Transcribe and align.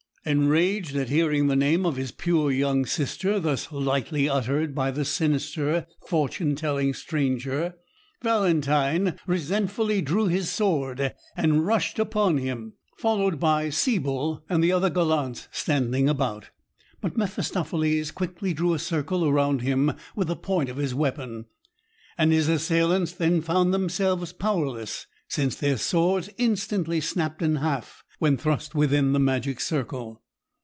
Enraged 0.23 0.95
at 0.95 1.09
hearing 1.09 1.47
the 1.47 1.55
name 1.55 1.83
of 1.83 1.95
his 1.95 2.11
pure 2.11 2.51
young 2.51 2.85
sister 2.85 3.39
thus 3.39 3.71
lightly 3.71 4.29
uttered 4.29 4.75
by 4.75 4.91
the 4.91 5.03
sinister, 5.03 5.87
fortune 6.05 6.55
telling 6.55 6.93
stranger, 6.93 7.73
Valentine 8.21 9.17
resentfully 9.25 9.99
drew 9.99 10.27
his 10.27 10.47
sword 10.47 11.15
and 11.35 11.65
rushed 11.65 11.97
upon 11.97 12.37
him, 12.37 12.73
followed 12.99 13.39
by 13.39 13.71
Siebel 13.71 14.43
and 14.47 14.63
the 14.63 14.71
other 14.71 14.91
gallants 14.91 15.47
standing 15.51 16.07
about; 16.07 16.51
but 17.01 17.17
Mephistopheles 17.17 18.11
quickly 18.11 18.53
drew 18.53 18.75
a 18.75 18.79
circle 18.79 19.25
around 19.25 19.63
him 19.63 19.91
with 20.15 20.27
the 20.27 20.35
point 20.35 20.69
of 20.69 20.77
his 20.77 20.93
weapon, 20.93 21.45
and 22.15 22.31
his 22.31 22.47
assailants 22.47 23.11
then 23.11 23.41
found 23.41 23.73
themselves 23.73 24.33
powerless, 24.33 25.07
since 25.27 25.55
their 25.55 25.77
swords 25.77 26.29
instantly 26.37 27.01
snapped 27.01 27.41
in 27.41 27.55
half 27.55 28.03
when 28.19 28.37
thrust 28.37 28.75
within 28.75 29.13
the 29.13 29.19
magic 29.19 29.59
circle. 29.59 30.21